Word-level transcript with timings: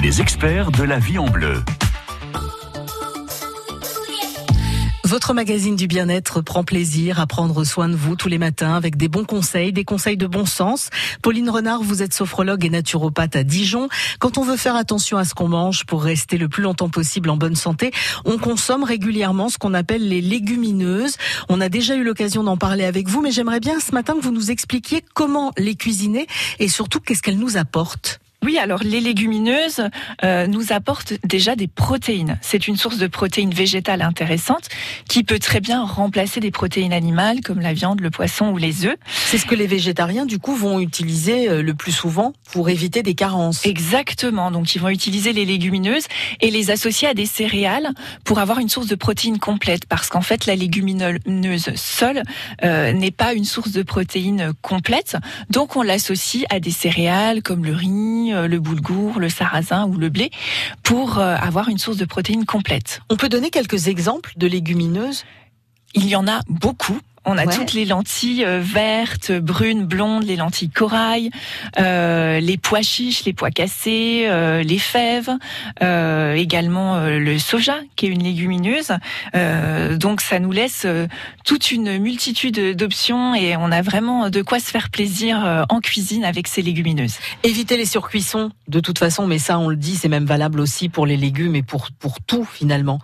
Les 0.00 0.22
experts 0.22 0.70
de 0.70 0.82
la 0.82 0.98
vie 0.98 1.18
en 1.18 1.26
bleu. 1.26 1.62
Votre 5.04 5.34
magazine 5.34 5.76
du 5.76 5.86
bien-être 5.86 6.40
prend 6.40 6.64
plaisir 6.64 7.20
à 7.20 7.26
prendre 7.26 7.64
soin 7.64 7.90
de 7.90 7.94
vous 7.94 8.16
tous 8.16 8.30
les 8.30 8.38
matins 8.38 8.74
avec 8.74 8.96
des 8.96 9.08
bons 9.08 9.26
conseils, 9.26 9.74
des 9.74 9.84
conseils 9.84 10.16
de 10.16 10.26
bon 10.26 10.46
sens. 10.46 10.88
Pauline 11.20 11.50
Renard, 11.50 11.82
vous 11.82 12.02
êtes 12.02 12.14
sophrologue 12.14 12.64
et 12.64 12.70
naturopathe 12.70 13.36
à 13.36 13.44
Dijon. 13.44 13.90
Quand 14.20 14.38
on 14.38 14.42
veut 14.42 14.56
faire 14.56 14.74
attention 14.74 15.18
à 15.18 15.26
ce 15.26 15.34
qu'on 15.34 15.48
mange 15.48 15.84
pour 15.84 16.02
rester 16.02 16.38
le 16.38 16.48
plus 16.48 16.62
longtemps 16.62 16.88
possible 16.88 17.28
en 17.28 17.36
bonne 17.36 17.56
santé, 17.56 17.90
on 18.24 18.38
consomme 18.38 18.84
régulièrement 18.84 19.50
ce 19.50 19.58
qu'on 19.58 19.74
appelle 19.74 20.08
les 20.08 20.22
légumineuses. 20.22 21.16
On 21.50 21.60
a 21.60 21.68
déjà 21.68 21.94
eu 21.94 22.04
l'occasion 22.04 22.42
d'en 22.42 22.56
parler 22.56 22.84
avec 22.84 23.06
vous, 23.06 23.20
mais 23.20 23.32
j'aimerais 23.32 23.60
bien 23.60 23.80
ce 23.80 23.92
matin 23.92 24.14
que 24.14 24.22
vous 24.22 24.32
nous 24.32 24.50
expliquiez 24.50 25.04
comment 25.12 25.52
les 25.58 25.74
cuisiner 25.74 26.26
et 26.58 26.68
surtout 26.68 27.00
qu'est-ce 27.00 27.20
qu'elles 27.20 27.38
nous 27.38 27.58
apportent. 27.58 28.21
Oui, 28.44 28.58
alors 28.58 28.80
les 28.82 29.00
légumineuses 29.00 29.88
euh, 30.24 30.48
nous 30.48 30.72
apportent 30.72 31.12
déjà 31.22 31.54
des 31.54 31.68
protéines. 31.68 32.38
C'est 32.42 32.66
une 32.66 32.76
source 32.76 32.98
de 32.98 33.06
protéines 33.06 33.54
végétales 33.54 34.02
intéressante 34.02 34.68
qui 35.08 35.22
peut 35.22 35.38
très 35.38 35.60
bien 35.60 35.84
remplacer 35.84 36.40
des 36.40 36.50
protéines 36.50 36.92
animales 36.92 37.40
comme 37.40 37.60
la 37.60 37.72
viande, 37.72 38.00
le 38.00 38.10
poisson 38.10 38.48
ou 38.50 38.56
les 38.56 38.84
œufs. 38.84 38.96
C'est 39.06 39.38
ce 39.38 39.46
que 39.46 39.54
les 39.54 39.68
végétariens 39.68 40.26
du 40.26 40.40
coup 40.40 40.56
vont 40.56 40.80
utiliser 40.80 41.48
euh, 41.48 41.62
le 41.62 41.74
plus 41.74 41.92
souvent 41.92 42.32
pour 42.50 42.68
éviter 42.68 43.04
des 43.04 43.14
carences. 43.14 43.64
Exactement. 43.64 44.50
Donc 44.50 44.74
ils 44.74 44.80
vont 44.80 44.88
utiliser 44.88 45.32
les 45.32 45.44
légumineuses 45.44 46.06
et 46.40 46.50
les 46.50 46.72
associer 46.72 47.06
à 47.06 47.14
des 47.14 47.26
céréales 47.26 47.90
pour 48.24 48.40
avoir 48.40 48.58
une 48.58 48.68
source 48.68 48.88
de 48.88 48.96
protéines 48.96 49.38
complète 49.38 49.86
parce 49.86 50.08
qu'en 50.08 50.22
fait 50.22 50.46
la 50.46 50.56
légumineuse 50.56 51.70
seule 51.76 52.24
euh, 52.64 52.92
n'est 52.92 53.12
pas 53.12 53.34
une 53.34 53.44
source 53.44 53.70
de 53.70 53.84
protéines 53.84 54.52
complète. 54.62 55.16
Donc 55.48 55.76
on 55.76 55.82
l'associe 55.82 56.44
à 56.50 56.58
des 56.58 56.72
céréales 56.72 57.42
comme 57.42 57.64
le 57.64 57.72
riz, 57.72 58.31
euh, 58.32 58.48
le 58.48 58.60
boulgour, 58.60 59.20
le 59.20 59.28
sarrasin 59.28 59.86
ou 59.86 59.96
le 59.96 60.08
blé 60.08 60.30
pour 60.82 61.18
euh, 61.18 61.36
avoir 61.36 61.68
une 61.68 61.78
source 61.78 61.96
de 61.96 62.04
protéines 62.04 62.44
complète. 62.44 63.00
On 63.10 63.16
peut 63.16 63.28
donner 63.28 63.50
quelques 63.50 63.88
exemples 63.88 64.32
de 64.36 64.46
légumineuses? 64.46 65.24
Il 65.94 66.08
y 66.08 66.16
en 66.16 66.26
a 66.26 66.40
beaucoup. 66.48 66.98
On 67.24 67.38
a 67.38 67.46
toutes 67.46 67.72
les 67.72 67.84
lentilles 67.84 68.44
euh, 68.44 68.60
vertes, 68.60 69.30
brunes, 69.30 69.84
blondes, 69.84 70.24
les 70.24 70.34
lentilles 70.34 70.70
corail, 70.70 71.30
euh, 71.78 72.40
les 72.40 72.56
pois 72.56 72.82
chiches, 72.82 73.24
les 73.24 73.32
pois 73.32 73.50
cassés, 73.50 74.24
euh, 74.26 74.64
les 74.64 74.78
fèves, 74.78 75.30
euh, 75.82 76.34
également 76.34 77.06
le 77.06 77.38
soja 77.38 77.76
qui 77.94 78.06
est 78.06 78.08
une 78.08 78.24
légumineuse. 78.24 78.92
donc 79.98 80.20
ça 80.20 80.38
nous 80.38 80.52
laisse 80.52 80.86
toute 81.44 81.70
une 81.70 81.98
multitude 81.98 82.76
d'options 82.76 83.34
et 83.34 83.56
on 83.56 83.70
a 83.70 83.82
vraiment 83.82 84.30
de 84.30 84.42
quoi 84.42 84.58
se 84.58 84.70
faire 84.70 84.90
plaisir 84.90 85.66
en 85.68 85.80
cuisine 85.80 86.24
avec 86.24 86.48
ces 86.48 86.62
légumineuses. 86.62 87.18
Éviter 87.44 87.76
les 87.76 87.86
surcuissons 87.86 88.50
de 88.68 88.80
toute 88.80 88.98
façon, 88.98 89.26
mais 89.26 89.38
ça 89.38 89.58
on 89.58 89.68
le 89.68 89.76
dit, 89.76 89.96
c'est 89.96 90.08
même 90.08 90.26
valable 90.26 90.60
aussi 90.60 90.88
pour 90.88 91.06
les 91.06 91.16
légumes 91.16 91.54
et 91.54 91.62
pour 91.62 91.88
pour 91.98 92.20
tout 92.20 92.44
finalement 92.44 92.98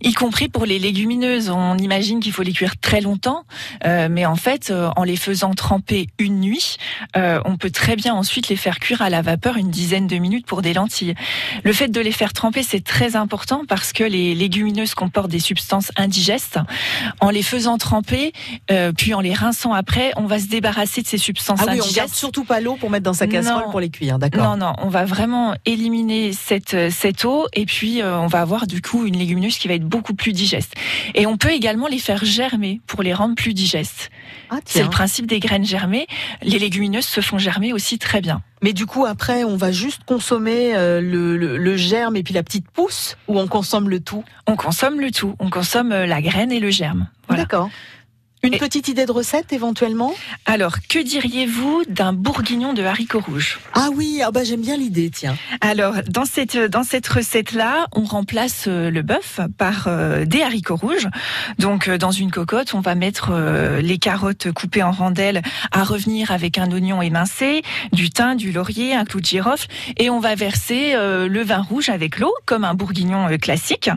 y 0.00 0.12
compris 0.12 0.48
pour 0.48 0.66
les 0.66 0.78
légumineuses. 0.78 1.50
On 1.50 1.76
imagine 1.78 2.20
qu'il 2.20 2.32
faut 2.32 2.42
les 2.42 2.52
cuire 2.52 2.78
très 2.78 3.00
longtemps, 3.00 3.44
euh, 3.84 4.08
mais 4.10 4.26
en 4.26 4.36
fait, 4.36 4.70
euh, 4.70 4.90
en 4.96 5.04
les 5.04 5.16
faisant 5.16 5.54
tremper 5.54 6.08
une 6.18 6.40
nuit, 6.40 6.76
euh, 7.16 7.40
on 7.44 7.56
peut 7.56 7.70
très 7.70 7.96
bien 7.96 8.14
ensuite 8.14 8.48
les 8.48 8.56
faire 8.56 8.78
cuire 8.78 9.02
à 9.02 9.10
la 9.10 9.22
vapeur 9.22 9.56
une 9.56 9.70
dizaine 9.70 10.06
de 10.06 10.16
minutes 10.16 10.46
pour 10.46 10.62
des 10.62 10.74
lentilles. 10.74 11.14
Le 11.64 11.72
fait 11.72 11.88
de 11.88 12.00
les 12.00 12.12
faire 12.12 12.32
tremper, 12.32 12.62
c'est 12.62 12.84
très 12.84 13.16
important 13.16 13.62
parce 13.66 13.92
que 13.92 14.04
les 14.04 14.34
légumineuses 14.34 14.94
comportent 14.94 15.30
des 15.30 15.40
substances 15.40 15.90
indigestes. 15.96 16.58
En 17.20 17.30
les 17.30 17.42
faisant 17.42 17.78
tremper, 17.78 18.32
puis 18.96 19.14
en 19.14 19.20
les 19.20 19.32
rinçant 19.32 19.72
après, 19.72 20.12
on 20.16 20.26
va 20.26 20.38
se 20.38 20.46
débarrasser 20.46 21.02
de 21.02 21.06
ces 21.06 21.18
substances 21.18 21.60
ah 21.62 21.66
oui, 21.66 21.72
indigestes. 21.72 21.96
On 21.96 22.00
garde 22.00 22.14
surtout 22.14 22.44
pas 22.44 22.60
l'eau 22.60 22.76
pour 22.76 22.90
mettre 22.90 23.04
dans 23.04 23.14
sa 23.14 23.26
casserole 23.26 23.70
pour 23.70 23.80
les 23.80 23.90
cuire, 23.90 24.18
d'accord 24.18 24.42
Non, 24.42 24.56
non, 24.56 24.74
on 24.78 24.88
va 24.88 25.04
vraiment 25.04 25.54
éliminer 25.64 26.32
cette 26.32 26.90
cette 26.90 27.24
eau 27.24 27.46
et 27.52 27.66
puis 27.66 28.02
on 28.02 28.26
va 28.26 28.40
avoir 28.40 28.66
du 28.66 28.82
coup 28.82 29.06
une 29.06 29.16
légumineuse 29.16 29.58
qui 29.58 29.68
va 29.68 29.74
être 29.74 29.85
beaucoup 29.86 30.14
plus 30.14 30.32
digestes. 30.32 30.74
Et 31.14 31.26
on 31.26 31.36
peut 31.36 31.52
également 31.52 31.86
les 31.86 31.98
faire 31.98 32.24
germer 32.24 32.80
pour 32.86 33.02
les 33.02 33.14
rendre 33.14 33.34
plus 33.34 33.54
digestes. 33.54 34.10
Ah, 34.50 34.58
c'est 34.64 34.82
le 34.82 34.90
principe 34.90 35.26
des 35.26 35.40
graines 35.40 35.64
germées. 35.64 36.06
Les 36.42 36.58
légumineuses 36.58 37.06
se 37.06 37.20
font 37.20 37.38
germer 37.38 37.72
aussi 37.72 37.98
très 37.98 38.20
bien. 38.20 38.42
Mais 38.62 38.72
du 38.72 38.86
coup, 38.86 39.04
après, 39.04 39.44
on 39.44 39.56
va 39.56 39.70
juste 39.70 40.02
consommer 40.04 40.74
euh, 40.74 41.00
le, 41.00 41.76
germe 41.76 42.16
et 42.16 42.22
puis 42.22 42.34
la 42.34 42.42
petite 42.42 42.68
pousse 42.70 43.16
ou 43.28 43.38
on 43.38 43.46
consomme 43.46 43.88
le 43.88 44.00
tout? 44.00 44.24
On 44.46 44.56
consomme 44.56 45.00
le 45.00 45.10
tout. 45.10 45.34
On 45.38 45.50
consomme 45.50 45.92
euh, 45.92 46.06
la 46.06 46.22
graine 46.22 46.52
et 46.52 46.60
le 46.60 46.70
germe. 46.70 47.08
D'accord. 47.28 47.70
Une 48.46 48.58
petite 48.58 48.86
idée 48.86 49.06
de 49.06 49.10
recette 49.10 49.52
éventuellement? 49.52 50.14
Alors, 50.44 50.76
que 50.88 51.00
diriez-vous 51.00 51.82
d'un 51.88 52.12
bourguignon 52.12 52.74
de 52.74 52.84
haricots 52.84 53.18
rouges? 53.18 53.58
Ah 53.74 53.88
oui, 53.92 54.20
ah 54.22 54.30
bah 54.30 54.44
j'aime 54.44 54.60
bien 54.60 54.76
l'idée, 54.76 55.10
tiens. 55.10 55.36
Alors, 55.60 55.94
dans 56.08 56.24
cette 56.24 56.56
dans 56.56 56.84
cette 56.84 57.08
recette-là, 57.08 57.88
on 57.92 58.04
remplace 58.04 58.66
euh, 58.68 58.88
le 58.88 59.02
bœuf 59.02 59.40
par 59.58 59.86
euh, 59.88 60.24
des 60.24 60.42
haricots 60.42 60.76
rouges. 60.76 61.08
Donc, 61.58 61.88
euh, 61.88 61.98
dans 61.98 62.12
une 62.12 62.30
cocotte, 62.30 62.72
on 62.74 62.80
va 62.80 62.94
mettre 62.94 63.32
les 63.82 63.98
carottes 63.98 64.52
coupées 64.52 64.84
en 64.84 64.92
rondelles 64.92 65.42
à 65.72 65.82
revenir 65.82 66.30
avec 66.30 66.56
un 66.56 66.70
oignon 66.70 67.02
émincé, 67.02 67.62
du 67.92 68.10
thym, 68.10 68.36
du 68.36 68.52
laurier, 68.52 68.94
un 68.94 69.04
clou 69.04 69.20
de 69.20 69.26
girofle, 69.26 69.66
et 69.96 70.08
on 70.08 70.20
va 70.20 70.36
verser 70.36 70.94
le 70.94 71.42
vin 71.42 71.62
rouge 71.62 71.88
avec 71.88 72.18
l'eau, 72.18 72.32
comme 72.44 72.64
un 72.64 72.74
bourguignon 72.74 73.26
classique. 73.38 73.90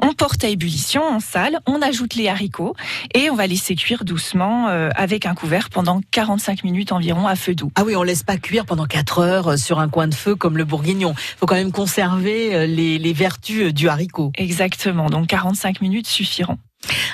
On 0.00 0.12
porte 0.12 0.44
à 0.44 0.48
ébullition, 0.48 1.02
on 1.10 1.20
sale, 1.20 1.60
on 1.66 1.80
ajoute 1.80 2.14
les 2.14 2.28
haricots 2.28 2.74
et 3.14 3.30
on 3.30 3.34
va 3.34 3.46
laisser 3.46 3.74
cuire 3.74 3.85
cuire 3.86 4.04
doucement 4.04 4.66
euh, 4.66 4.88
avec 4.96 5.26
un 5.26 5.34
couvert 5.36 5.70
pendant 5.70 6.00
45 6.10 6.64
minutes 6.64 6.90
environ 6.90 7.28
à 7.28 7.36
feu 7.36 7.54
doux. 7.54 7.70
Ah 7.76 7.84
oui, 7.86 7.94
on 7.94 8.02
laisse 8.02 8.24
pas 8.24 8.36
cuire 8.36 8.66
pendant 8.66 8.84
4 8.84 9.20
heures 9.20 9.48
euh, 9.52 9.56
sur 9.56 9.78
un 9.78 9.88
coin 9.88 10.08
de 10.08 10.14
feu 10.14 10.34
comme 10.34 10.58
le 10.58 10.64
bourguignon. 10.64 11.14
Il 11.16 11.38
faut 11.38 11.46
quand 11.46 11.54
même 11.54 11.70
conserver 11.70 12.52
euh, 12.52 12.66
les, 12.66 12.98
les 12.98 13.12
vertus 13.12 13.72
du 13.72 13.88
haricot. 13.88 14.32
Exactement, 14.34 15.08
donc 15.08 15.28
45 15.28 15.82
minutes 15.82 16.08
suffiront. 16.08 16.58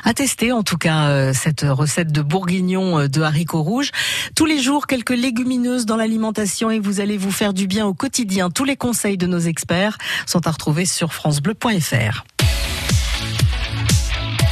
À 0.03 0.15
tester 0.15 0.51
en 0.51 0.63
tout 0.63 0.79
cas 0.79 1.33
cette 1.35 1.65
recette 1.69 2.11
de 2.11 2.23
bourguignon 2.23 3.07
de 3.07 3.23
haricots 3.23 3.63
rouges. 3.63 3.91
Tous 4.35 4.47
les 4.47 4.61
jours, 4.61 4.87
quelques 4.87 5.11
légumineuses 5.11 5.85
dans 5.85 5.97
l'alimentation 5.97 6.71
et 6.71 6.79
vous 6.79 7.01
allez 7.01 7.19
vous 7.19 7.31
faire 7.31 7.53
du 7.53 7.67
bien 7.67 7.87
au 7.87 7.95
quotidien. 7.95 8.51
Tous 8.51 8.65
les 8.65 8.77
conseils 8.77 9.19
de 9.19 9.27
nos 9.27 9.39
experts 9.39 9.99
sont 10.27 10.47
à 10.47 10.51
retrouver 10.51 10.87
sur 10.87 11.13
francebleu.fr. 11.13 12.25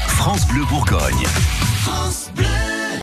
France 0.07 0.47
Bleu 0.49 0.65
Bourgogne. 0.67 1.27
France 1.81 2.31
Bleu. 2.37 2.60